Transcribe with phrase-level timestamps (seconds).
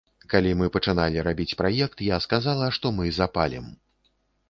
[0.31, 3.73] Калі мы пачыналі рабіць праект, я сказала, што мы запалім.